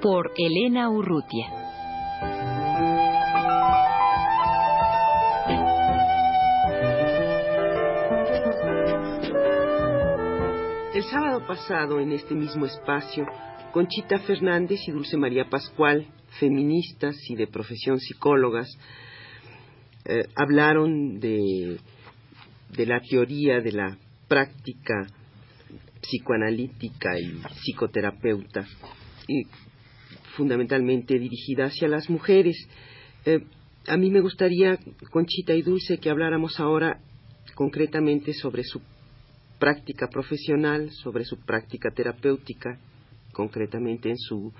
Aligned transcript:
Por 0.00 0.32
Elena 0.36 0.90
Urrutia. 0.90 1.46
El 10.94 11.02
sábado 11.04 11.46
pasado, 11.46 12.00
en 12.00 12.12
este 12.12 12.34
mismo 12.34 12.66
espacio, 12.66 13.26
Conchita 13.72 14.18
Fernández 14.20 14.80
y 14.86 14.92
Dulce 14.92 15.16
María 15.16 15.48
Pascual, 15.48 16.06
feministas 16.38 17.16
y 17.28 17.36
de 17.36 17.46
profesión 17.46 17.98
psicólogas, 17.98 18.68
eh, 20.04 20.26
hablaron 20.34 21.18
de, 21.18 21.78
de 22.70 22.86
la 22.86 23.00
teoría 23.00 23.60
de 23.60 23.72
la 23.72 23.98
práctica 24.28 25.06
psicoanalítica 26.00 27.18
y 27.18 27.40
psicoterapeuta, 27.62 28.66
y 29.26 29.42
fundamentalmente 30.36 31.18
dirigida 31.18 31.66
hacia 31.66 31.88
las 31.88 32.08
mujeres. 32.10 32.56
Eh, 33.24 33.44
a 33.86 33.96
mí 33.96 34.10
me 34.10 34.20
gustaría, 34.20 34.78
Conchita 35.10 35.54
y 35.54 35.62
Dulce, 35.62 35.98
que 35.98 36.10
habláramos 36.10 36.58
ahora 36.60 37.00
concretamente 37.54 38.32
sobre 38.32 38.64
su 38.64 38.80
práctica 39.58 40.08
profesional, 40.08 40.90
sobre 40.90 41.24
su 41.24 41.38
práctica 41.38 41.90
terapéutica, 41.90 42.78
concretamente 43.32 44.10
en 44.10 44.18
su 44.18 44.52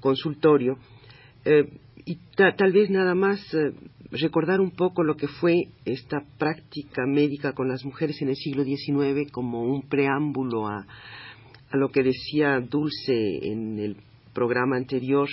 consultorio, 0.00 0.78
eh, 1.44 1.68
y 2.04 2.18
tal 2.34 2.72
vez 2.72 2.90
nada 2.90 3.14
más 3.14 3.40
recordar 4.12 4.60
un 4.60 4.72
poco 4.72 5.02
lo 5.02 5.16
que 5.16 5.26
fue 5.26 5.68
esta 5.84 6.22
práctica 6.38 7.06
médica 7.06 7.54
con 7.54 7.68
las 7.68 7.84
mujeres 7.84 8.20
en 8.20 8.28
el 8.28 8.36
siglo 8.36 8.62
XIX 8.62 9.30
como 9.32 9.62
un 9.62 9.88
preámbulo 9.88 10.68
a, 10.68 10.86
lo 11.72 11.90
que 11.90 12.02
decía 12.02 12.60
Dulce 12.60 13.50
en 13.50 13.78
el 13.78 13.96
programa 14.32 14.76
anterior 14.76 15.28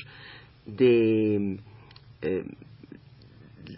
de 0.65 1.59
eh, 2.21 2.43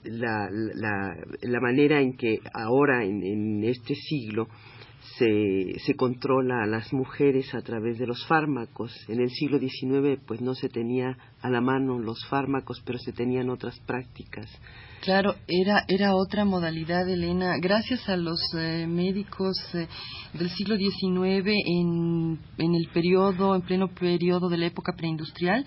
la, 0.04 0.50
la, 0.52 1.60
manera 1.60 2.02
en 2.02 2.16
que 2.18 2.40
ahora 2.54 3.04
en 3.04 3.64
este 3.64 3.94
siglo 3.96 4.48
se, 5.18 5.80
se 5.86 5.96
controla 5.96 6.64
a 6.64 6.68
las 6.68 6.94
mujeres 6.94 7.54
a 7.54 7.62
través 7.62 7.98
de 7.98 8.08
los 8.08 8.26
fármacos. 8.28 8.94
En 9.08 9.20
el 9.20 9.30
siglo 9.30 9.60
XIX 9.60 10.20
pues 10.26 10.42
no 10.42 10.54
se 10.54 10.70
tenía 10.70 11.18
a 11.42 11.50
la 11.50 11.62
mano 11.62 12.00
los 12.00 12.26
fármacos, 12.30 12.82
pero 12.86 13.00
se 13.00 13.12
tenían 13.12 13.50
otras 13.50 13.80
prácticas. 13.82 14.50
Claro, 15.02 15.34
era, 15.48 15.84
era 15.88 16.14
otra 16.14 16.46
modalidad, 16.46 17.10
Elena. 17.10 17.56
Gracias 17.60 18.08
a 18.08 18.16
los 18.16 18.40
eh, 18.56 18.86
médicos 18.88 19.58
eh, 19.74 19.88
del 20.34 20.50
siglo 20.52 20.78
XIX 20.78 21.48
en, 21.48 22.40
en 22.60 22.76
el 22.76 22.88
periodo, 22.94 23.56
en 23.56 23.64
pleno 23.64 23.88
periodo 23.88 24.48
de 24.48 24.58
la 24.58 24.68
época 24.68 24.94
preindustrial, 24.96 25.66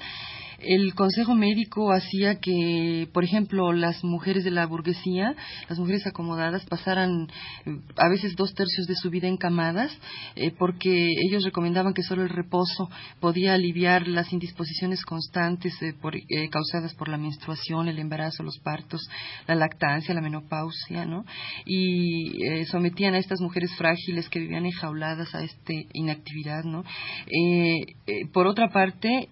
el 0.66 0.94
Consejo 0.94 1.34
Médico 1.34 1.92
hacía 1.92 2.40
que, 2.40 3.08
por 3.12 3.24
ejemplo, 3.24 3.72
las 3.72 4.02
mujeres 4.04 4.44
de 4.44 4.50
la 4.50 4.66
burguesía, 4.66 5.34
las 5.68 5.78
mujeres 5.78 6.06
acomodadas, 6.06 6.64
pasaran 6.66 7.28
eh, 7.66 7.78
a 7.96 8.08
veces 8.08 8.36
dos 8.36 8.54
tercios 8.54 8.86
de 8.86 8.94
su 8.94 9.10
vida 9.10 9.28
encamadas, 9.28 9.96
eh, 10.36 10.52
porque 10.58 11.08
ellos 11.26 11.44
recomendaban 11.44 11.94
que 11.94 12.02
solo 12.02 12.22
el 12.22 12.28
reposo 12.28 12.88
podía 13.20 13.54
aliviar 13.54 14.08
las 14.08 14.32
indisposiciones 14.32 15.04
constantes 15.04 15.74
eh, 15.82 16.48
causadas 16.50 16.94
por 16.94 17.08
la 17.08 17.18
menstruación, 17.18 17.88
el 17.88 17.98
embarazo, 17.98 18.42
los 18.42 18.58
partos, 18.58 19.00
la 19.46 19.54
lactancia, 19.54 20.14
la 20.14 20.20
menopausia, 20.20 21.04
¿no? 21.04 21.24
Y 21.66 22.64
sometían 22.66 23.14
a 23.14 23.18
estas 23.18 23.40
mujeres 23.40 23.70
frágiles 23.76 24.28
que 24.28 24.40
vivían 24.40 24.66
enjauladas 24.66 25.34
a 25.34 25.42
esta 25.42 25.72
inactividad, 25.92 26.64
¿no? 26.64 26.84
por 28.32 28.46
otra 28.46 28.68
parte, 28.70 29.28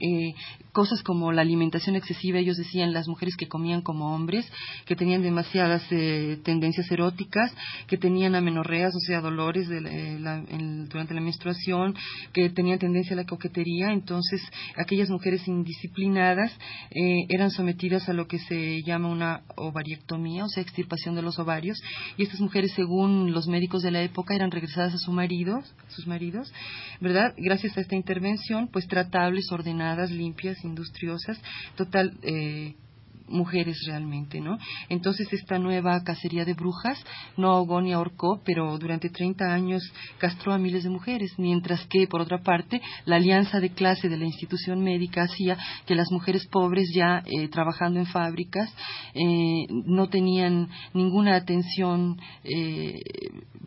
cosas 0.73 1.03
como 1.03 1.33
la 1.33 1.43
alimentación 1.43 1.97
excesiva, 1.97 2.39
ellos 2.39 2.57
decían 2.57 2.93
las 2.93 3.07
mujeres 3.07 3.37
que 3.37 3.49
comían 3.49 3.83
como 3.83 4.15
hombres, 4.15 4.51
que 4.87 4.97
tenían 4.97 5.23
demasiadas 5.23 5.83
eh, 5.91 6.39
tendencias 6.45 6.91
eróticas, 6.91 7.55
que 7.87 7.99
tenían 7.99 8.35
amenorreas, 8.35 8.95
o 8.95 9.01
sea, 9.01 9.21
dolores 9.21 9.69
eh, 9.71 10.19
durante 10.89 11.15
la 11.15 11.21
menstruación, 11.21 11.95
que 12.33 12.49
tenían 12.51 12.79
tendencia 12.79 13.13
a 13.13 13.17
la 13.17 13.27
coquetería, 13.27 13.93
entonces 13.93 14.43
aquellas 14.77 15.11
mujeres 15.11 15.47
indisciplinadas 15.47 16.53
eh, 16.91 17.27
eran 17.29 17.51
sometidas 17.51 18.09
a 18.09 18.13
lo 18.13 18.27
que 18.27 18.39
se 18.39 18.83
llama 18.83 19.09
una 19.09 19.43
ovariectomía, 19.57 20.45
o 20.45 20.49
sea, 20.49 20.63
extirpación 20.63 21.15
de 21.15 21.23
los 21.23 21.39
ovarios, 21.39 21.83
y 22.17 22.23
estas 22.23 22.41
mujeres, 22.41 22.73
según 22.73 23.33
los 23.33 23.47
médicos 23.47 23.83
de 23.83 23.91
la 23.91 24.03
época, 24.03 24.35
eran 24.35 24.51
regresadas 24.51 24.95
a 24.95 24.99
sus 24.99 25.13
maridos, 25.13 25.75
sus 25.89 26.07
maridos, 26.07 26.53
¿verdad? 27.01 27.35
Gracias 27.37 27.77
a 27.77 27.81
esta 27.83 27.95
intervención, 27.95 28.69
pues 28.69 28.87
tratables, 28.87 29.53
ordenadas, 29.53 30.11
limpias, 30.11 30.62
industriosas, 30.65 31.39
total, 31.77 32.13
eh, 32.23 32.75
mujeres 33.29 33.79
realmente, 33.87 34.41
¿no? 34.41 34.59
Entonces 34.89 35.33
esta 35.33 35.59
nueva 35.59 36.03
cacería 36.05 36.45
de 36.45 36.55
brujas 36.55 37.03
no 37.37 37.51
ahogó 37.51 37.81
ni 37.81 37.93
ahorcó, 37.93 38.43
pero 38.45 38.79
durante 38.79 39.09
30 39.11 39.53
años 39.53 39.83
castró 40.19 40.53
a 40.53 40.59
miles 40.59 40.85
de 40.85 40.91
mujeres, 40.91 41.33
mientras 41.39 41.85
que, 41.87 42.07
por 42.07 42.21
otra 42.21 42.43
parte, 42.43 42.81
la 43.05 43.17
alianza 43.17 43.61
de 43.61 43.71
clase 43.71 44.09
de 44.09 44.17
la 44.17 44.25
institución 44.25 44.83
médica 44.83 45.23
hacía 45.23 45.57
que 45.87 45.95
las 45.95 46.11
mujeres 46.11 46.47
pobres 46.47 46.91
ya 46.95 47.23
eh, 47.27 47.49
trabajando 47.49 48.01
en 48.01 48.07
fábricas 48.07 48.73
eh, 49.15 49.67
no 49.71 50.09
tenían 50.09 50.69
ninguna 50.95 51.37
atención 51.37 52.21
eh, 52.45 53.01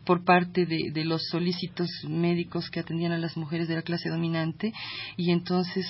por 0.04 0.24
parte 0.24 0.66
de, 0.66 1.04
los 1.04 1.22
solícitos 1.30 1.88
médicos 2.08 2.70
que 2.70 2.80
atendían 2.80 3.12
a 3.12 3.18
las 3.18 3.36
mujeres 3.36 3.68
de 3.68 3.74
la 3.74 3.82
clase 3.82 4.08
dominante 4.08 4.72
y 5.16 5.30
entonces 5.30 5.86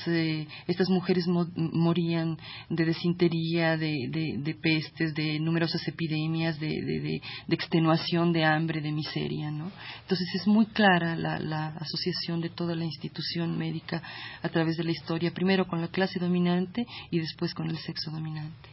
estas 0.67 0.89
mujeres 0.89 1.27
morían 1.55 2.39
de 2.71 2.85
desintería 2.85 3.56
de, 3.57 4.57
pestes, 4.61 5.15
de 5.15 5.39
numerosas 5.41 5.87
epidemias, 5.89 6.59
de, 6.61 7.21
extenuación, 7.49 8.33
de 8.33 8.45
hambre, 8.45 8.81
de 8.81 8.93
miseria. 8.93 9.51
¿no? 9.51 9.71
Entonces 10.03 10.29
es 10.35 10.47
muy 10.47 10.67
clara 10.67 11.17
la, 11.17 11.69
asociación 11.77 12.41
de 12.41 12.51
toda 12.51 12.75
la 12.75 12.85
institución 12.85 13.57
médica 13.57 14.03
a 14.43 14.49
través 14.49 14.77
de 14.77 14.85
la 14.85 14.91
historia, 14.91 15.33
primero 15.33 15.67
con 15.67 15.81
la 15.81 15.89
clase 15.89 16.19
dominante 16.19 16.87
y 17.11 17.19
después 17.19 17.55
con 17.55 17.69
el 17.71 17.79
sexo 17.79 18.11
dominante. 18.11 18.69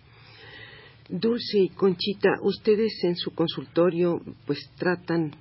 Dulce 1.09 1.59
y 1.59 1.69
Conchita, 1.69 2.29
ustedes 2.41 3.03
en 3.03 3.15
su 3.15 3.31
consultorio 3.31 4.21
pues 4.45 4.59
tratan 4.77 5.35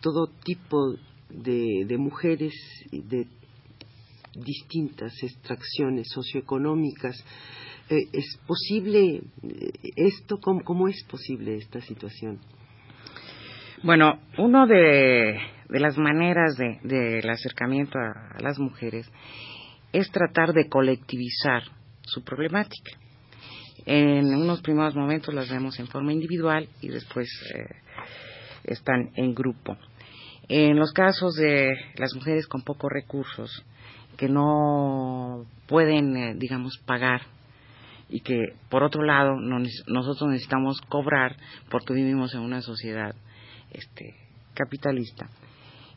todo 0.00 0.26
tipo 0.44 0.94
de, 1.30 1.84
de 1.86 1.98
mujeres 1.98 2.52
de 2.90 3.26
distintas 4.34 5.12
extracciones 5.22 6.08
socioeconómicas. 6.12 7.16
Eh, 7.90 8.08
¿Es 8.12 8.38
posible 8.46 9.16
eh, 9.16 9.22
esto? 9.96 10.38
¿Cómo, 10.40 10.88
es 10.88 11.04
posible 11.04 11.56
esta 11.56 11.80
situación? 11.82 12.40
Bueno, 13.82 14.20
una 14.38 14.66
de, 14.66 15.38
las 15.68 15.98
maneras 15.98 16.56
del 16.56 17.28
acercamiento 17.28 17.98
a, 17.98 18.40
las 18.40 18.58
mujeres 18.58 19.10
es 19.92 20.10
tratar 20.10 20.54
de 20.54 20.68
colectivizar 20.68 21.62
su 22.02 22.24
problemática. 22.24 22.92
En 23.84 24.34
unos 24.34 24.62
primeros 24.62 24.94
momentos 24.96 25.34
las 25.34 25.50
vemos 25.50 25.78
en 25.78 25.86
forma 25.88 26.12
individual 26.14 26.66
y 26.80 26.88
después 26.88 27.28
eh, 27.54 27.66
están 28.64 29.10
en 29.16 29.34
grupo. 29.34 29.76
En 30.48 30.78
los 30.78 30.92
casos 30.92 31.34
de 31.34 31.68
las 31.96 32.14
mujeres 32.14 32.46
con 32.46 32.62
pocos 32.62 32.90
recursos, 32.90 33.62
que 34.16 34.28
no 34.28 35.44
pueden, 35.66 36.38
digamos, 36.38 36.78
pagar 36.86 37.22
y 38.08 38.20
que 38.20 38.54
por 38.68 38.82
otro 38.82 39.02
lado 39.02 39.36
nosotros 39.40 40.30
necesitamos 40.30 40.80
cobrar 40.88 41.36
porque 41.70 41.94
vivimos 41.94 42.34
en 42.34 42.40
una 42.40 42.60
sociedad 42.60 43.14
este, 43.70 44.14
capitalista. 44.54 45.28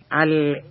Al 0.10 0.64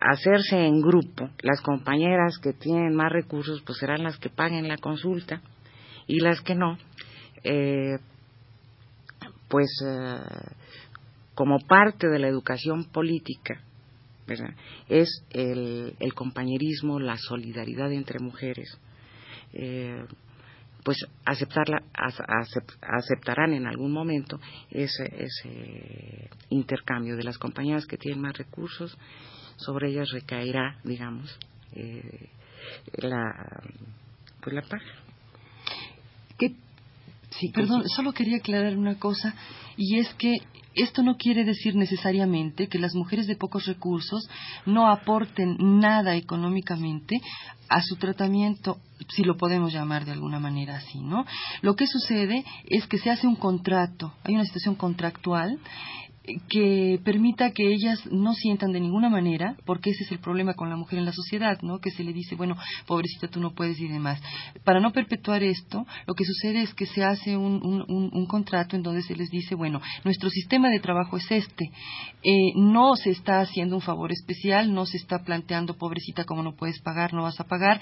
hacerse 0.00 0.64
en 0.66 0.80
grupo, 0.80 1.28
las 1.42 1.60
compañeras 1.60 2.38
que 2.38 2.52
tienen 2.52 2.94
más 2.94 3.12
recursos 3.12 3.62
pues 3.62 3.78
serán 3.78 4.02
las 4.02 4.16
que 4.18 4.30
paguen 4.30 4.68
la 4.68 4.78
consulta 4.78 5.42
y 6.06 6.20
las 6.20 6.40
que 6.40 6.54
no, 6.54 6.78
eh, 7.44 7.98
pues 9.48 9.68
eh, 9.84 10.18
como 11.34 11.58
parte 11.58 12.08
de 12.08 12.18
la 12.18 12.28
educación 12.28 12.84
política 12.84 13.60
es 14.88 15.24
el, 15.30 16.14
compañerismo, 16.14 17.00
la 17.00 17.16
solidaridad 17.16 17.92
entre 17.92 18.20
mujeres. 18.20 18.78
Eh, 19.52 20.04
pues 20.84 20.98
aceptarla, 21.24 21.82
aceptarán 22.80 23.52
en 23.52 23.66
algún 23.66 23.92
momento 23.92 24.40
ese, 24.70 25.04
ese 25.24 26.30
intercambio 26.48 27.16
de 27.16 27.24
las 27.24 27.38
compañías 27.38 27.86
que 27.86 27.96
tienen 27.96 28.20
más 28.20 28.36
recursos, 28.36 28.96
sobre 29.56 29.90
ellas 29.90 30.10
recaerá, 30.10 30.78
digamos, 30.84 31.38
eh, 31.72 32.28
la, 32.98 33.62
pues 34.40 34.54
la 34.54 34.62
paga. 34.62 34.84
Sí, 37.30 37.48
perdón, 37.54 37.84
solo 37.88 38.12
quería 38.12 38.38
aclarar 38.38 38.76
una 38.76 38.98
cosa, 38.98 39.34
y 39.76 39.98
es 39.98 40.12
que 40.14 40.38
esto 40.74 41.02
no 41.02 41.16
quiere 41.16 41.44
decir 41.44 41.74
necesariamente 41.74 42.68
que 42.68 42.78
las 42.78 42.94
mujeres 42.94 43.26
de 43.26 43.36
pocos 43.36 43.66
recursos 43.66 44.28
no 44.66 44.88
aporten 44.88 45.56
nada 45.58 46.16
económicamente 46.16 47.20
a 47.68 47.82
su 47.82 47.96
tratamiento, 47.96 48.78
si 49.08 49.22
lo 49.22 49.36
podemos 49.36 49.72
llamar 49.72 50.04
de 50.04 50.12
alguna 50.12 50.40
manera 50.40 50.76
así, 50.76 50.98
¿no? 50.98 51.24
Lo 51.62 51.76
que 51.76 51.86
sucede 51.86 52.44
es 52.64 52.86
que 52.86 52.98
se 52.98 53.10
hace 53.10 53.26
un 53.26 53.36
contrato, 53.36 54.12
hay 54.24 54.34
una 54.34 54.44
situación 54.44 54.74
contractual 54.74 55.58
que 56.48 57.00
permita 57.02 57.50
que 57.52 57.72
ellas 57.72 57.98
no 58.10 58.34
sientan 58.34 58.72
de 58.72 58.80
ninguna 58.80 59.08
manera, 59.08 59.56
porque 59.64 59.90
ese 59.90 60.04
es 60.04 60.12
el 60.12 60.18
problema 60.18 60.54
con 60.54 60.68
la 60.68 60.76
mujer 60.76 60.98
en 60.98 61.06
la 61.06 61.12
sociedad, 61.12 61.58
¿no? 61.62 61.78
Que 61.78 61.90
se 61.90 62.04
le 62.04 62.12
dice, 62.12 62.34
bueno, 62.34 62.56
pobrecita, 62.86 63.28
tú 63.28 63.40
no 63.40 63.54
puedes 63.54 63.80
y 63.80 63.88
demás. 63.88 64.20
Para 64.64 64.80
no 64.80 64.92
perpetuar 64.92 65.42
esto, 65.42 65.86
lo 66.06 66.14
que 66.14 66.24
sucede 66.24 66.62
es 66.62 66.74
que 66.74 66.86
se 66.86 67.02
hace 67.02 67.36
un, 67.36 67.60
un, 67.62 68.26
contrato 68.26 68.76
en 68.76 68.82
donde 68.82 69.02
se 69.02 69.16
les 69.16 69.30
dice, 69.30 69.54
bueno, 69.54 69.80
nuestro 70.04 70.28
sistema 70.30 70.68
de 70.68 70.80
trabajo 70.80 71.16
es 71.16 71.30
este. 71.30 71.70
Eh, 72.22 72.52
no 72.54 72.94
se 72.96 73.10
está 73.10 73.40
haciendo 73.40 73.74
un 73.74 73.82
favor 73.82 74.12
especial, 74.12 74.72
no 74.72 74.86
se 74.86 74.98
está 74.98 75.24
planteando, 75.24 75.76
pobrecita, 75.76 76.24
como 76.24 76.42
no 76.42 76.54
puedes 76.54 76.80
pagar, 76.80 77.14
no 77.14 77.22
vas 77.22 77.40
a 77.40 77.44
pagar. 77.44 77.80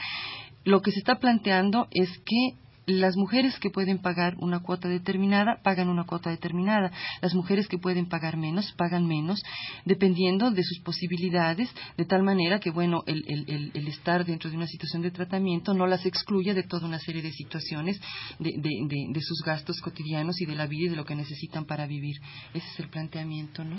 Lo 0.65 0.81
que 0.81 0.93
se 0.93 1.01
está 1.01 1.17
planteando 1.17 1.89
es 1.91 2.09
que 2.19 2.68
las 2.89 3.17
mujeres 3.17 3.59
que 3.59 3.71
pueden 3.71 3.99
pagar 3.99 4.35
una 4.39 4.61
cuota 4.61 4.89
determinada 4.89 5.61
pagan 5.63 5.89
una 5.89 6.05
cuota 6.05 6.31
determinada. 6.31 6.91
Las 7.21 7.35
mujeres 7.35 7.69
que 7.69 7.79
pueden 7.79 8.09
pagar 8.09 8.37
menos 8.37 8.73
pagan 8.77 9.07
menos, 9.07 9.43
dependiendo 9.85 10.51
de 10.51 10.63
sus 10.63 10.81
posibilidades, 10.81 11.71
de 11.97 12.05
tal 12.07 12.23
manera 12.23 12.61
que, 12.61 12.71
bueno, 12.71 13.05
el, 13.07 13.87
estar 13.89 14.25
dentro 14.25 14.51
de 14.51 14.57
una 14.57 14.67
situación 14.67 15.03
de 15.03 15.11
tratamiento 15.11 15.75
no 15.75 15.87
las 15.87 16.07
excluya 16.07 16.55
de 16.55 16.63
toda 16.63 16.87
una 16.87 16.99
serie 16.99 17.23
de 17.23 17.33
situaciones 17.33 18.01
de, 18.39 18.53
de, 18.57 19.21
sus 19.21 19.43
gastos 19.45 19.81
cotidianos 19.81 20.41
y 20.41 20.47
de 20.47 20.55
la 20.55 20.67
vida 20.67 20.87
y 20.87 20.89
de 20.91 20.97
lo 20.97 21.05
que 21.05 21.15
necesitan 21.15 21.67
para 21.67 21.87
vivir. 21.87 22.17
Ese 22.55 22.67
es 22.67 22.81
el 22.81 22.89
planteamiento, 22.89 23.65
¿no? 23.65 23.77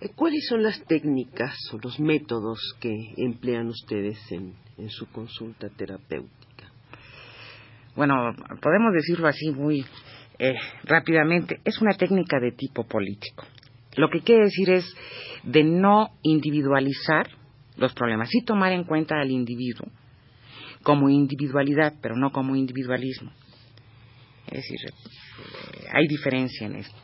Eh, 0.00 0.08
¿Cuáles 0.14 0.46
son 0.48 0.62
las 0.62 0.82
técnicas 0.86 1.54
o 1.72 1.78
los 1.78 2.00
métodos 2.00 2.58
que 2.80 3.12
emplean 3.18 3.68
ustedes 3.68 4.18
en 4.32 4.54
su 4.88 5.06
consulta 5.06 5.68
terapéutica? 5.68 6.49
Bueno, 7.96 8.32
podemos 8.60 8.92
decirlo 8.92 9.28
así 9.28 9.50
muy 9.50 9.84
eh, 10.38 10.54
rápidamente, 10.84 11.60
es 11.64 11.80
una 11.80 11.96
técnica 11.96 12.38
de 12.40 12.52
tipo 12.52 12.84
político. 12.84 13.44
Lo 13.96 14.08
que 14.08 14.20
quiere 14.20 14.44
decir 14.44 14.70
es 14.70 14.94
de 15.42 15.64
no 15.64 16.10
individualizar 16.22 17.28
los 17.76 17.92
problemas, 17.94 18.28
sí 18.30 18.42
tomar 18.44 18.72
en 18.72 18.84
cuenta 18.84 19.20
al 19.20 19.30
individuo 19.30 19.88
como 20.82 21.10
individualidad, 21.10 21.94
pero 22.00 22.16
no 22.16 22.30
como 22.30 22.56
individualismo. 22.56 23.32
Es 24.46 24.62
decir, 24.62 24.78
eh, 24.86 25.86
hay 25.92 26.06
diferencia 26.06 26.66
en 26.66 26.76
esto. 26.76 26.96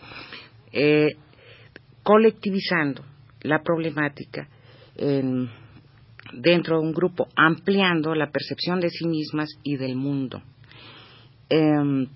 Eh, 0.73 1.17
colectivizando 2.03 3.05
la 3.43 3.62
problemática 3.62 4.49
dentro 6.33 6.81
de 6.81 6.87
un 6.87 6.93
grupo, 6.94 7.29
ampliando 7.37 8.15
la 8.15 8.31
percepción 8.31 8.81
de 8.81 8.88
sí 8.88 9.06
mismas 9.06 9.50
y 9.62 9.77
del 9.77 9.94
mundo 9.94 10.43
Em, 11.49 12.09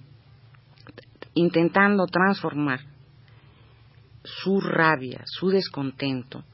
intentando 1.35 2.06
transformar 2.06 2.81
su 4.25 4.61
rabia, 4.61 5.23
su 5.25 5.49
descontento, 5.49 6.44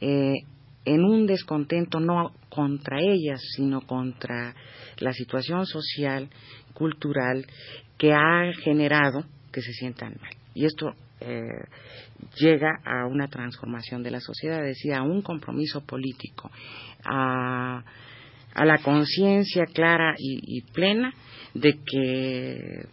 eh, 0.00 0.34
en 0.84 1.04
un 1.04 1.26
descontento 1.26 2.00
no 2.00 2.32
contra 2.48 2.98
ellas, 3.00 3.40
sino 3.54 3.82
contra 3.82 4.54
la 4.98 5.12
situación 5.12 5.66
social, 5.66 6.28
cultural, 6.74 7.46
que 7.96 8.12
ha 8.12 8.52
generado 8.62 9.24
que 9.52 9.60
se 9.60 9.72
sientan 9.72 10.16
mal. 10.20 10.32
Y 10.54 10.64
esto 10.64 10.94
eh, 11.20 11.42
llega 12.36 12.80
a 12.84 13.06
una 13.06 13.28
transformación 13.28 14.02
de 14.02 14.10
la 14.10 14.20
sociedad, 14.20 14.62
decía, 14.62 14.98
a 14.98 15.02
un 15.02 15.22
compromiso 15.22 15.84
político, 15.84 16.50
a, 17.04 17.84
la 18.64 18.78
conciencia 18.78 19.64
clara 19.66 20.14
y 20.18 20.62
plena 20.72 21.12
de 21.54 21.78
que 21.84 22.88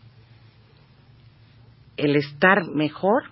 el 1.98 2.16
estar 2.16 2.68
mejor, 2.74 3.24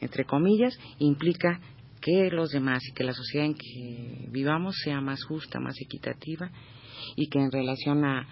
entre 0.00 0.24
comillas, 0.24 0.78
implica 0.98 1.60
que 2.00 2.30
los 2.30 2.50
demás 2.50 2.82
y 2.88 2.92
que 2.94 3.04
la 3.04 3.12
sociedad 3.12 3.46
en 3.46 3.54
que 3.54 4.28
vivamos 4.30 4.76
sea 4.82 5.00
más 5.00 5.22
justa, 5.24 5.60
más 5.60 5.74
equitativa 5.80 6.50
y 7.16 7.28
que 7.28 7.38
en 7.38 7.52
relación 7.52 8.04
a, 8.04 8.26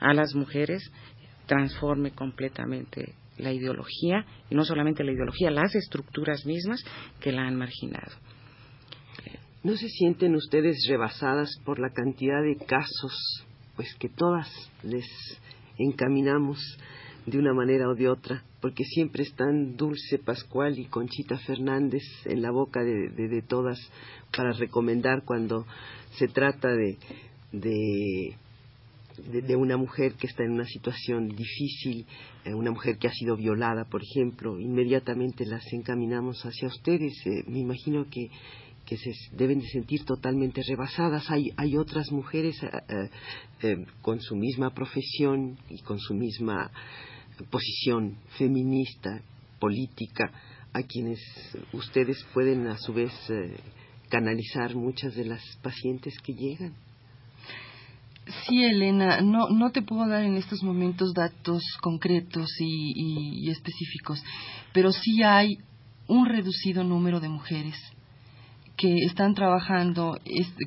a 0.00 0.14
las 0.14 0.34
mujeres 0.34 0.92
transforme 1.46 2.12
completamente 2.12 3.14
la 3.38 3.52
ideología 3.52 4.24
y 4.50 4.54
no 4.54 4.64
solamente 4.64 5.04
la 5.04 5.12
ideología, 5.12 5.50
las 5.50 5.74
estructuras 5.74 6.44
mismas 6.46 6.84
que 7.20 7.32
la 7.32 7.42
han 7.42 7.56
marginado. 7.56 8.12
¿No 9.64 9.74
se 9.78 9.88
sienten 9.88 10.34
ustedes 10.34 10.76
rebasadas 10.90 11.48
por 11.64 11.78
la 11.78 11.88
cantidad 11.88 12.42
de 12.42 12.56
casos 12.66 13.46
pues 13.76 13.94
que 13.98 14.10
todas 14.10 14.46
les 14.82 15.06
encaminamos 15.78 16.58
de 17.24 17.38
una 17.38 17.54
manera 17.54 17.88
o 17.88 17.94
de 17.94 18.10
otra, 18.10 18.44
porque 18.60 18.84
siempre 18.84 19.22
están 19.22 19.74
Dulce 19.74 20.18
Pascual 20.18 20.78
y 20.78 20.84
Conchita 20.84 21.38
Fernández 21.38 22.02
en 22.26 22.42
la 22.42 22.50
boca 22.50 22.80
de, 22.82 23.42
todas 23.48 23.78
para 24.36 24.52
recomendar 24.52 25.24
cuando 25.24 25.64
se 26.18 26.28
trata 26.28 26.68
de, 26.68 26.98
de, 27.52 28.36
de, 29.40 29.56
una 29.56 29.78
mujer 29.78 30.12
que 30.12 30.26
está 30.26 30.44
en 30.44 30.52
una 30.52 30.66
situación 30.66 31.28
difícil, 31.28 32.04
eh, 32.44 32.52
una 32.52 32.70
mujer 32.70 32.98
que 32.98 33.08
ha 33.08 33.12
sido 33.12 33.34
violada, 33.34 33.86
por 33.86 34.02
ejemplo, 34.02 34.60
inmediatamente 34.60 35.46
las 35.46 35.64
encaminamos 35.72 36.42
hacia 36.44 36.68
ustedes. 36.68 37.14
Eh, 37.24 37.44
me 37.46 37.60
imagino 37.60 38.04
que 38.10 38.28
que 38.84 38.96
se 38.96 39.12
deben 39.32 39.60
de 39.60 39.68
sentir 39.68 40.04
totalmente 40.04 40.62
rebasadas. 40.62 41.30
Hay, 41.30 41.50
hay 41.56 41.76
otras 41.76 42.10
mujeres 42.12 42.62
eh, 42.62 42.68
eh, 42.88 43.10
eh, 43.62 43.86
con 44.02 44.20
su 44.20 44.36
misma 44.36 44.74
profesión 44.74 45.58
y 45.70 45.80
con 45.82 45.98
su 45.98 46.14
misma 46.14 46.70
posición 47.50 48.18
feminista, 48.38 49.22
política, 49.58 50.30
a 50.72 50.82
quienes 50.82 51.20
ustedes 51.72 52.24
pueden 52.32 52.66
a 52.66 52.76
su 52.78 52.92
vez 52.92 53.12
canalizar 54.08 54.74
muchas 54.74 55.14
de 55.14 55.24
las 55.24 55.42
pacientes 55.62 56.14
que 56.20 56.32
llegan. 56.32 56.74
Sí, 58.46 58.64
Elena, 58.64 59.20
no, 59.20 59.48
no 59.50 59.70
te 59.70 59.82
puedo 59.82 60.06
dar 60.08 60.22
en 60.22 60.36
estos 60.36 60.62
momentos 60.62 61.12
datos 61.12 61.62
concretos 61.80 62.48
y 62.58 63.48
específicos, 63.50 64.22
pero 64.72 64.92
sí 64.92 65.22
hay 65.22 65.58
un 66.06 66.26
reducido 66.26 66.84
número 66.84 67.20
de 67.20 67.28
mujeres 67.28 67.76
que 68.76 69.04
están 69.04 69.34
trabajando 69.34 70.18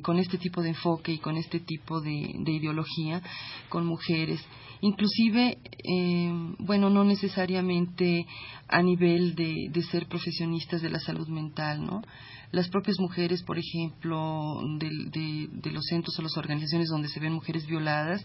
con 0.02 0.18
este 0.18 0.38
tipo 0.38 0.62
de 0.62 0.70
enfoque 0.70 1.12
y 1.12 1.18
con 1.18 1.36
este 1.36 1.60
tipo 1.60 2.00
de, 2.00 2.10
ideología 2.10 3.22
con 3.68 3.86
mujeres. 3.86 4.40
Inclusive 4.80 5.58
eh, 5.84 6.54
bueno 6.58 6.88
no 6.88 7.04
necesariamente 7.04 8.26
a 8.68 8.82
nivel 8.82 9.34
de, 9.34 9.82
ser 9.90 10.06
profesionistas 10.06 10.82
de 10.82 10.90
la 10.90 11.00
salud 11.00 11.28
mental 11.28 11.84
no 11.84 12.02
las 12.50 12.68
propias 12.68 12.98
mujeres 12.98 13.42
por 13.42 13.58
ejemplo 13.58 14.60
de, 14.78 15.48
de 15.50 15.70
los 15.70 15.84
centros 15.86 16.18
o 16.18 16.22
las 16.22 16.36
organizaciones 16.36 16.88
donde 16.88 17.08
se 17.08 17.20
ven 17.20 17.32
mujeres 17.32 17.66
violadas 17.66 18.24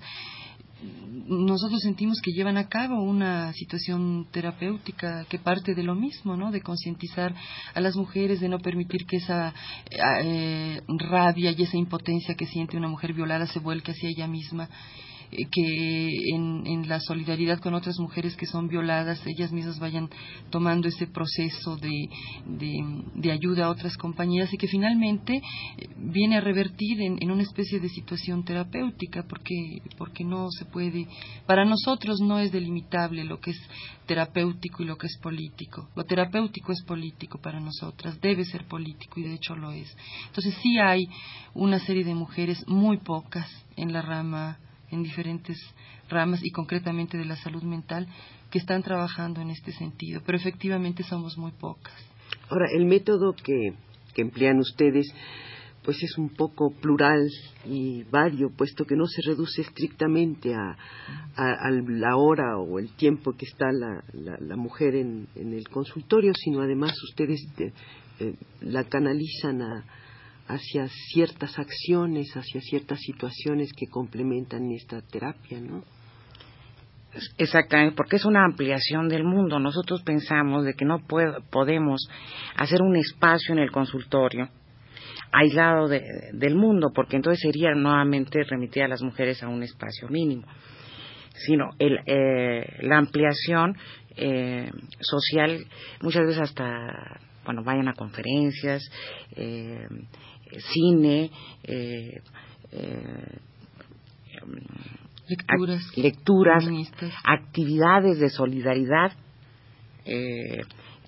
nosotros 1.26 1.82
sentimos 1.82 2.20
que 2.22 2.32
llevan 2.32 2.58
a 2.58 2.68
cabo 2.68 3.02
una 3.02 3.54
situación 3.54 4.28
terapéutica 4.32 5.26
que 5.30 5.40
parte 5.40 5.74
de 5.74 5.84
lo 5.84 5.96
mismo, 5.96 6.36
¿no? 6.36 6.52
De 6.52 6.62
concientizar 6.62 7.34
a 7.74 7.80
las 7.80 7.96
mujeres, 7.96 8.40
de 8.40 8.50
no 8.50 8.60
permitir 8.60 9.06
que 9.06 9.18
esa 9.18 9.54
eh, 9.90 10.82
rabia 10.88 11.52
y 11.52 11.64
esa 11.64 11.78
impotencia 11.78 12.36
que 12.36 12.46
siente 12.46 12.78
una 12.78 12.90
mujer 12.90 13.14
violada 13.14 13.48
se 13.48 13.60
vuelque 13.60 13.92
hacia 13.92 14.10
ella 14.10 14.28
misma. 14.28 14.70
Que 15.52 16.36
en, 16.36 16.88
la 16.88 17.00
solidaridad 17.00 17.60
con 17.60 17.74
otras 17.74 17.98
mujeres 18.00 18.36
que 18.36 18.46
son 18.46 18.68
violadas, 18.68 19.26
ellas 19.26 19.52
mismas 19.52 19.80
vayan 19.80 20.10
tomando 20.50 20.88
ese 20.88 21.08
proceso 21.08 21.78
de, 21.78 22.10
de, 22.46 23.32
ayuda 23.32 23.66
a 23.66 23.70
otras 23.70 23.96
compañeras 23.98 24.54
y 24.54 24.58
que 24.58 24.68
finalmente 24.68 25.36
eh, 25.36 25.90
viene 25.98 26.38
a 26.38 26.42
revertir 26.42 27.02
en, 27.02 27.18
en, 27.22 27.32
una 27.32 27.44
especie 27.44 27.80
de 27.80 27.90
situación 27.90 28.44
terapéutica, 28.44 29.24
porque, 29.28 29.82
porque 29.98 30.24
no 30.24 30.50
se 30.52 30.66
puede, 30.66 31.08
para 31.46 31.64
nosotros 31.66 32.20
no 32.22 32.40
es 32.40 32.52
delimitable 32.52 33.24
lo 33.24 33.40
que 33.40 33.52
es 33.52 33.62
terapéutico 34.06 34.84
y 34.84 34.86
lo 34.86 34.98
que 34.98 35.08
es 35.08 35.18
político. 35.18 35.90
Lo 35.96 36.04
terapéutico 36.04 36.72
es 36.72 36.84
político 36.84 37.40
para 37.40 37.60
nosotras, 37.60 38.20
debe 38.22 38.46
ser 38.46 38.66
político 38.68 39.20
y 39.20 39.24
de 39.24 39.36
hecho 39.36 39.56
lo 39.56 39.72
es. 39.72 39.96
Entonces 40.28 40.56
sí 40.62 40.78
hay 40.80 41.08
una 41.54 41.80
serie 41.80 42.04
de 42.04 42.14
mujeres, 42.14 42.64
muy 42.68 42.98
pocas, 42.98 43.50
en 43.76 43.94
la 43.94 44.02
rama, 44.02 44.60
en 44.94 45.04
diferentes 45.04 45.58
ramas 46.10 46.44
y 46.44 46.52
concretamente 46.52 47.18
de 47.18 47.26
la 47.26 47.36
salud 47.36 47.64
mental, 47.64 48.08
que 48.52 48.60
están 48.60 48.84
trabajando 48.84 49.42
en 49.42 49.50
este 49.50 49.72
sentido, 49.72 50.22
pero 50.26 50.38
efectivamente 50.38 51.04
somos 51.04 51.38
muy 51.38 51.52
pocas. 51.52 51.94
Ahora, 52.50 52.68
el 52.72 52.86
método 52.86 53.34
que, 53.34 53.74
que 54.14 54.22
emplean 54.22 54.60
ustedes 54.60 55.14
pues 55.84 56.02
es 56.02 56.18
un 56.18 56.30
poco 56.30 56.72
plural 56.72 57.28
y 57.66 58.04
vario, 58.04 58.50
puesto 58.56 58.86
que 58.86 58.96
no 58.96 59.06
se 59.06 59.22
reduce 59.22 59.62
estrictamente 59.62 60.54
a, 60.56 60.78
la 61.36 62.16
hora 62.16 62.58
o 62.58 62.80
el 62.80 62.94
tiempo 62.96 63.34
que 63.34 63.46
está 63.46 63.68
la, 63.72 64.56
mujer 64.56 64.96
en, 64.96 65.28
el 65.36 65.68
consultorio, 65.68 66.32
sino 66.34 66.62
además 66.62 66.94
ustedes 67.10 67.46
eh, 67.58 67.74
eh, 68.20 68.36
la 68.62 68.86
canalizan 68.86 69.84
hacia 70.48 70.88
ciertas 70.88 71.58
acciones, 71.58 72.36
hacia 72.36 72.62
ciertas 72.62 73.00
situaciones 73.00 73.72
que 73.74 73.88
complementan 73.88 74.72
esta 74.72 75.02
terapia, 75.02 75.60
¿no? 75.60 75.84
Exactamente, 77.38 77.96
porque 77.96 78.16
es 78.16 78.26
una 78.26 78.44
ampliación 78.44 79.08
del 79.08 79.24
mundo. 79.24 79.60
Nosotros 79.60 80.02
pensamos 80.02 80.66
de 80.66 80.74
que 80.74 80.86
no 80.86 81.00
podemos 81.52 82.10
hacer 82.56 82.82
un 82.82 82.96
espacio 82.96 83.54
en 83.54 83.60
el 83.60 83.72
consultorio 83.72 84.50
aislado 85.32 85.88
del 85.88 86.56
mundo, 86.56 86.92
porque 86.94 87.16
entonces 87.16 87.42
sería 87.42 87.74
nuevamente 87.74 88.44
remitir 88.44 88.84
a 88.84 88.88
las 88.88 89.02
mujeres 89.02 89.42
a 89.44 89.48
un 89.48 89.64
espacio 89.64 90.08
mínimo, 90.08 90.48
sino 91.34 91.72
el, 91.80 92.00
eh, 92.06 92.78
la 92.82 92.98
ampliación 92.98 93.76
eh, 94.16 94.70
social, 95.00 95.66
muchas 96.02 96.22
veces 96.28 96.42
hasta, 96.42 97.20
bueno, 97.46 97.64
vayan 97.64 97.88
a 97.88 97.94
conferencias, 97.94 98.84
eh, 99.36 99.88
cine, 100.60 101.32
lecturas, 105.28 105.96
lecturas 105.96 106.66
actividades 107.24 108.20
de 108.20 108.30
solidaridad 108.30 109.12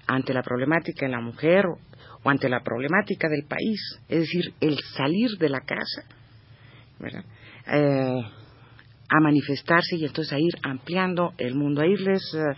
ante 0.07 0.33
la 0.33 0.41
problemática 0.41 1.05
de 1.05 1.11
la 1.11 1.21
mujer 1.21 1.65
o 2.25 2.29
ante 2.29 2.49
la 2.49 2.61
problemática 2.61 3.27
del 3.29 3.45
país, 3.45 3.79
es 4.09 4.21
decir, 4.21 4.53
el 4.59 4.77
salir 4.95 5.29
de 5.37 5.49
la 5.49 5.61
casa, 5.61 6.03
eh, 7.67 8.21
a 9.07 9.19
manifestarse 9.19 9.95
y 9.95 10.05
entonces 10.05 10.33
a 10.33 10.39
ir 10.39 10.53
ampliando 10.63 11.33
el 11.37 11.53
mundo, 11.55 11.81
a 11.81 11.87
irles 11.87 12.23
eh, 12.33 12.55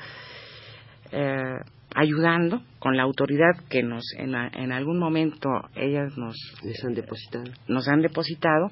eh, 1.11 1.59
ayudando 1.97 2.61
con 2.77 2.95
la 2.95 3.03
autoridad 3.03 3.55
que 3.69 3.81
nos 3.81 4.03
en, 4.17 4.35
algún 4.71 4.99
momento 4.99 5.49
ellas 5.75 6.15
nos 6.15 6.35
han 6.85 6.93
depositado, 6.93 7.51
nos 7.67 7.87
han 7.87 8.01
depositado, 8.01 8.69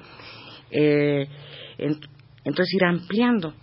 entonces 0.70 2.74
ir 2.74 2.86
ampliando 2.86 3.56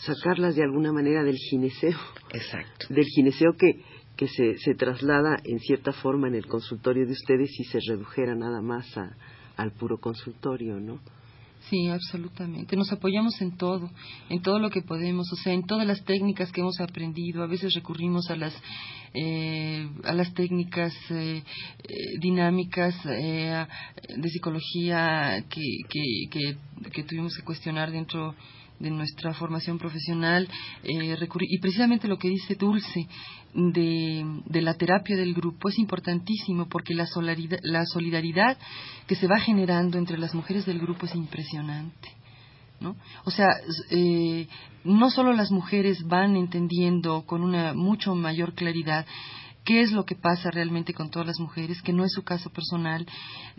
sacarlas 0.00 0.56
de 0.56 0.62
alguna 0.62 0.92
manera 0.92 1.22
del 1.22 1.36
gineceo. 1.36 1.98
Exacto. 2.32 2.86
Del 2.88 3.04
gineceo 3.04 3.52
que, 3.58 3.82
que 4.16 4.28
se, 4.28 4.56
se 4.58 4.74
traslada 4.74 5.36
en 5.44 5.58
cierta 5.60 5.92
forma 5.92 6.28
en 6.28 6.34
el 6.34 6.46
consultorio 6.46 7.06
de 7.06 7.12
ustedes 7.12 7.50
y 7.58 7.64
se 7.64 7.78
redujera 7.86 8.34
nada 8.34 8.60
más 8.60 8.86
al 9.56 9.72
puro 9.72 9.98
consultorio, 9.98 10.80
¿no? 10.80 11.00
Sí, 11.70 11.86
absolutamente. 11.88 12.74
Nos 12.74 12.90
apoyamos 12.90 13.40
en 13.40 13.56
todo, 13.56 13.88
en 14.28 14.42
todo 14.42 14.58
lo 14.58 14.70
que 14.70 14.82
podemos, 14.82 15.32
o 15.32 15.36
sea, 15.36 15.52
en 15.52 15.64
todas 15.64 15.86
las 15.86 16.04
técnicas 16.04 16.50
que 16.50 16.62
hemos 16.62 16.80
aprendido. 16.80 17.44
A 17.44 17.46
veces 17.46 17.74
recurrimos 17.74 18.28
a 18.28 18.34
las 18.34 18.52
eh, 19.14 19.88
a 20.04 20.12
las 20.12 20.32
técnicas 20.34 20.92
eh, 21.10 21.42
eh, 21.82 21.94
dinámicas 22.20 22.94
de 23.04 24.28
psicología 24.30 25.44
que, 25.48 25.62
que, 25.88 26.56
que, 26.92 27.02
tuvimos 27.02 27.36
que 27.36 27.42
cuestionar 27.42 27.90
dentro 27.90 28.30
de 28.30 28.36
nuestra 28.80 29.34
formación 29.34 29.78
profesional 29.78 30.48
y 30.82 31.58
precisamente 31.58 32.08
lo 32.08 32.18
que 32.18 32.28
dice 32.28 32.54
Dulce 32.54 33.06
de, 33.54 34.62
la 34.62 34.74
terapia 34.74 35.16
del 35.16 35.34
grupo 35.34 35.68
es 35.68 35.78
importantísimo 35.78 36.68
porque 36.68 36.94
la 36.94 37.06
solidaridad, 37.06 37.58
la 37.62 37.84
solidaridad 37.84 38.56
que 39.06 39.16
se 39.16 39.26
va 39.26 39.38
generando 39.38 39.98
entre 39.98 40.18
las 40.18 40.34
mujeres 40.34 40.64
del 40.64 40.78
grupo 40.78 41.06
es 41.06 41.14
impresionante. 41.14 42.08
¿no? 42.80 42.96
O 43.24 43.30
sea, 43.30 43.48
eh, 43.90 44.48
no 44.84 45.10
solo 45.10 45.34
las 45.34 45.50
mujeres 45.50 46.02
van 46.06 46.36
entendiendo 46.36 47.26
con 47.26 47.42
una 47.42 47.74
mucho 47.74 48.14
mayor 48.14 48.54
claridad 48.54 49.04
qué 49.64 49.82
es 49.82 49.92
lo 49.92 50.04
que 50.06 50.14
pasa 50.14 50.50
realmente 50.50 50.94
con 50.94 51.10
todas 51.10 51.26
las 51.26 51.40
mujeres, 51.40 51.82
que 51.82 51.92
no 51.92 52.04
es 52.04 52.12
su 52.12 52.22
caso 52.22 52.48
personal, 52.50 53.06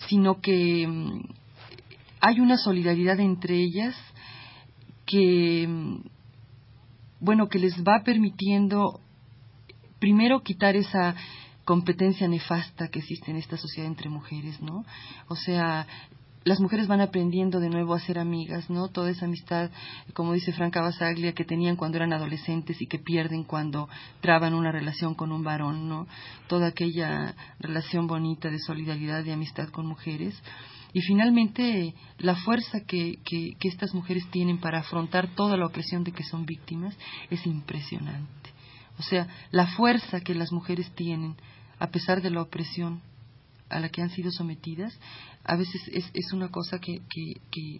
sino 0.08 0.42
que 0.42 0.88
mm, 0.88 1.22
hay 2.22 2.40
una 2.40 2.58
solidaridad 2.58 3.20
entre 3.20 3.56
ellas 3.62 3.96
que, 5.12 5.68
bueno, 7.20 7.50
que 7.50 7.60
les 7.60 7.84
va 7.84 8.04
permitiendo 8.04 9.02
primero 10.00 10.42
quitar 10.42 10.76
esa 10.76 11.16
competencia 11.66 12.28
nefasta 12.28 12.88
que 12.88 13.00
existe 13.00 13.30
en 13.30 13.38
esta 13.38 13.58
sociedad 13.58 13.88
entre 13.88 14.10
mujeres, 14.10 14.62
¿no? 14.62 14.86
O 15.28 15.36
sea, 15.36 15.86
las 16.44 16.60
mujeres 16.60 16.88
van 16.88 17.02
aprendiendo 17.02 17.60
de 17.60 17.70
nuevo 17.70 17.94
a 17.94 18.00
ser 18.00 18.18
amigas, 18.18 18.70
¿no? 18.70 18.88
Toda 18.88 19.12
esa 19.12 19.26
amistad, 19.26 19.70
como 20.14 20.34
dice 20.34 20.54
Franca 20.54 20.82
Basaglia, 20.82 21.34
que 21.34 21.46
tenían 21.46 21.76
cuando 21.76 21.98
eran 21.98 22.14
adolescentes 22.14 22.82
y 22.82 22.88
que 22.88 22.98
pierden 22.98 23.44
cuando 23.44 23.90
traban 24.22 24.54
una 24.54 24.72
relación 24.72 25.14
con 25.14 25.32
un 25.32 25.44
varón, 25.44 25.88
¿no? 25.88 26.08
Toda 26.48 26.68
aquella 26.68 27.36
relación 27.60 28.08
bonita 28.08 28.50
de 28.50 28.60
solidaridad, 28.60 29.24
de 29.24 29.34
amistad 29.34 29.70
con 29.70 29.86
mujeres. 29.86 30.42
Y 30.94 31.02
finalmente, 31.02 31.94
la 32.18 32.36
fuerza 32.36 32.82
que, 32.82 33.20
que, 33.24 33.56
que 33.60 33.68
estas 33.68 33.94
mujeres 33.94 34.28
tienen 34.32 34.60
para 34.60 34.80
afrontar 34.80 35.30
toda 35.36 35.58
la 35.58 35.66
opresión 35.66 36.04
de 36.04 36.12
que 36.12 36.24
son 36.24 36.46
víctimas 36.46 36.98
es 37.30 37.46
impresionante. 37.46 38.50
O 39.00 39.04
sea, 39.04 39.28
la 39.52 39.68
fuerza 39.68 40.22
que 40.22 40.36
las 40.36 40.52
mujeres 40.52 40.92
tienen, 40.96 41.36
a 41.80 41.88
pesar 41.88 42.22
de 42.22 42.30
la 42.30 42.42
opresión 42.42 43.02
a 43.70 43.80
la 43.80 43.90
que 43.90 44.02
han 44.02 44.10
sido 44.10 44.32
sometidas, 44.32 44.94
a 45.44 45.56
veces 45.56 45.82
es, 45.92 46.06
es 46.14 46.34
una 46.34 46.50
cosa 46.50 46.80
que, 46.80 47.02
que, 47.10 47.80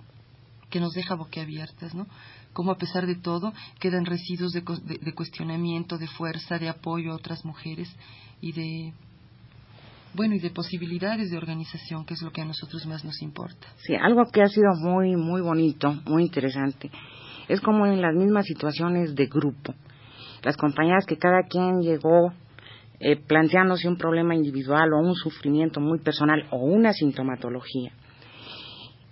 que, 0.70 0.80
nos 0.80 0.94
deja 0.94 1.16
boquiabiertas, 1.16 1.94
¿no? 1.94 2.08
Como 2.54 2.72
a 2.72 2.78
pesar 2.78 3.06
de 3.06 3.16
todo 3.16 3.54
quedan 3.80 4.06
residuos 4.06 4.54
de, 4.54 4.62
de, 4.62 5.14
cuestionamiento, 5.14 5.98
de 5.98 6.08
fuerza, 6.08 6.58
de 6.58 6.70
apoyo 6.70 7.12
a 7.12 7.16
otras 7.16 7.44
mujeres 7.44 7.94
y 8.40 8.54
de 8.54 8.94
bueno, 10.14 10.36
y 10.36 10.40
de 10.40 10.50
posibilidades 10.50 11.32
de 11.32 11.38
organización, 11.38 12.06
que 12.06 12.14
es 12.14 12.22
lo 12.22 12.32
que 12.32 12.42
a 12.42 12.46
nosotros 12.46 12.86
más 12.86 13.04
nos 13.06 13.22
importa. 13.22 13.68
Sí, 13.78 13.96
algo 13.96 14.26
que 14.32 14.42
ha 14.42 14.48
sido 14.48 14.70
muy, 14.80 15.16
muy 15.16 15.42
bonito, 15.42 15.94
muy 16.06 16.24
interesante, 16.24 16.92
es 17.48 17.62
como 17.62 17.86
en 17.86 18.02
las 18.02 18.14
mismas 18.16 18.46
situaciones 18.46 19.16
de 19.16 19.26
grupo, 19.28 19.74
las 20.44 20.58
compañeras 20.58 21.06
que 21.06 21.18
cada 21.18 21.44
quien 21.50 21.82
llegó 21.82 22.34
eh, 23.00 23.16
planteándose 23.16 23.88
un 23.88 23.98
problema 23.98 24.36
individual 24.36 24.94
o 24.94 25.00
un 25.00 25.16
sufrimiento 25.16 25.80
muy 25.80 26.00
personal 26.00 26.46
o 26.52 26.58
una 26.58 26.94
sintomatología, 26.94 27.94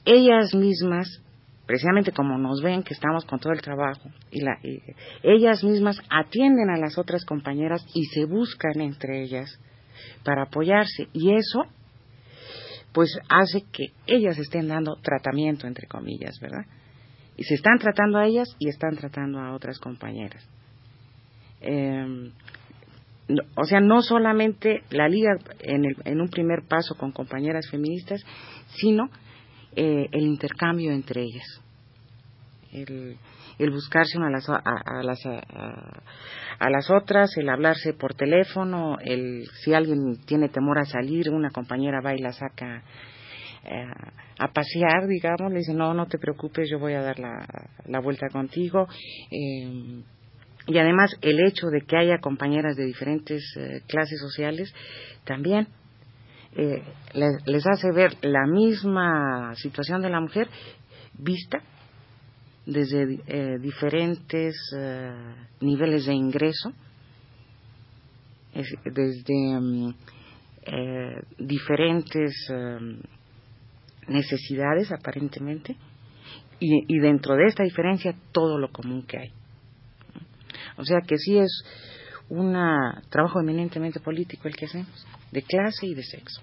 ellas 0.05 0.53
mismas, 0.53 1.21
precisamente 1.65 2.11
como 2.11 2.37
nos 2.37 2.61
ven 2.61 2.83
que 2.83 2.93
estamos 2.93 3.25
con 3.25 3.39
todo 3.39 3.53
el 3.53 3.61
trabajo, 3.61 4.09
y 4.31 4.41
la, 4.41 4.57
ellas 5.23 5.63
mismas 5.63 6.01
atienden 6.09 6.69
a 6.69 6.77
las 6.77 6.97
otras 6.97 7.25
compañeras 7.25 7.85
y 7.93 8.05
se 8.05 8.25
buscan 8.25 8.81
entre 8.81 9.23
ellas 9.23 9.59
para 10.23 10.43
apoyarse 10.43 11.07
y 11.13 11.33
eso 11.33 11.65
pues 12.91 13.19
hace 13.29 13.63
que 13.71 13.87
ellas 14.07 14.37
estén 14.37 14.67
dando 14.67 14.95
tratamiento 15.01 15.67
entre 15.67 15.87
comillas, 15.87 16.39
¿verdad? 16.41 16.65
Y 17.37 17.43
se 17.43 17.53
están 17.53 17.77
tratando 17.77 18.17
a 18.17 18.25
ellas 18.25 18.49
y 18.57 18.67
están 18.67 18.95
tratando 18.95 19.39
a 19.39 19.53
otras 19.53 19.79
compañeras. 19.79 20.43
Eh, 21.61 22.31
o 23.55 23.63
sea, 23.65 23.79
no 23.79 24.01
solamente 24.01 24.83
la 24.89 25.07
liga 25.07 25.31
en, 25.59 25.85
el, 25.85 25.95
en, 26.03 26.19
un 26.19 26.29
primer 26.29 26.63
paso 26.67 26.95
con 26.95 27.11
compañeras 27.11 27.69
feministas, 27.69 28.21
sino 28.75 29.09
eh, 29.75 30.07
el 30.11 30.23
intercambio 30.23 30.91
entre 30.91 31.21
ellas, 31.21 31.61
el, 32.73 33.17
el 33.59 33.71
buscarse 33.71 34.17
a 34.17 34.29
las, 34.29 34.49
a, 34.49 35.03
las, 35.03 35.19
a, 35.25 36.69
las 36.69 36.89
otras, 36.89 37.37
el 37.37 37.49
hablarse 37.49 37.93
por 37.93 38.15
teléfono, 38.15 38.97
el 39.03 39.45
si 39.63 39.73
alguien 39.73 40.17
tiene 40.25 40.47
temor 40.47 40.79
a 40.79 40.85
salir, 40.85 41.29
una 41.29 41.51
compañera 41.51 41.99
va 42.01 42.15
y 42.15 42.19
la 42.19 42.31
saca 42.31 42.83
eh, 43.65 43.85
a 44.39 44.47
pasear, 44.53 45.07
digamos, 45.07 45.51
le 45.51 45.59
dice, 45.59 45.73
no, 45.73 45.93
no 45.93 46.07
te 46.07 46.17
preocupes, 46.17 46.69
yo 46.71 46.79
voy 46.79 46.93
a 46.93 47.01
dar 47.01 47.19
la, 47.19 47.99
vuelta 47.99 48.29
contigo. 48.29 48.87
Eh, 49.29 50.01
y 50.67 50.77
además 50.77 51.13
el 51.21 51.45
hecho 51.45 51.67
de 51.67 51.81
que 51.81 51.97
haya 51.97 52.19
compañeras 52.19 52.77
de 52.77 52.85
diferentes 52.85 53.43
eh, 53.57 53.81
clases 53.87 54.19
sociales 54.19 54.73
también 55.25 55.67
les, 57.13 57.67
hace 57.67 57.91
ver 57.91 58.13
la 58.21 58.47
misma 58.47 59.53
situación 59.55 60.01
de 60.01 60.09
la 60.09 60.19
mujer 60.19 60.47
vista 61.13 61.61
desde 62.69 63.59
diferentes 63.59 64.55
niveles 65.59 66.05
de 66.05 66.13
ingreso, 66.13 66.71
desde 68.85 69.59
mm, 69.59 69.93
diferentes 71.39 72.33
necesidades 74.07 74.91
aparentemente 74.91 75.75
y, 76.59 76.99
dentro 76.99 77.35
de 77.35 77.45
esta 77.45 77.63
diferencia 77.63 78.13
todo 78.31 78.57
lo 78.57 78.71
común 78.71 79.03
que 79.03 79.17
hay. 79.17 79.31
O 80.77 80.83
sea 80.83 80.99
que 81.07 81.17
sí 81.17 81.37
es 81.37 81.63
un 82.29 82.53
trabajo 83.09 83.39
eminentemente 83.39 83.99
político 83.99 84.47
el 84.47 84.55
que 84.55 84.65
hacemos, 84.65 85.07
de 85.31 85.41
clase 85.41 85.87
y 85.87 85.95
de 85.95 86.03
sexo. 86.03 86.41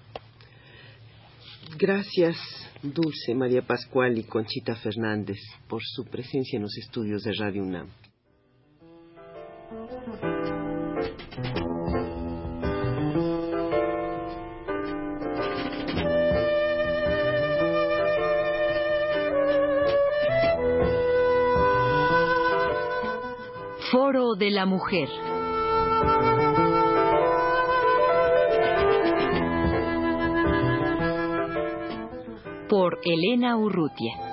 Gracias, 1.75 2.37
Dulce 2.81 3.35
María 3.35 3.61
Pascual 3.61 4.17
y 4.17 4.23
Conchita 4.23 4.75
Fernández, 4.75 5.39
por 5.67 5.81
su 5.83 6.05
presencia 6.05 6.57
en 6.57 6.63
los 6.63 6.77
estudios 6.77 7.23
de 7.23 7.33
Radio 7.33 7.63
UNAM. 7.63 7.89
de 24.37 24.51
la 24.51 24.65
Mujer. 24.65 25.09
Por 32.69 32.99
Elena 33.05 33.55
Urrutia. 33.55 34.26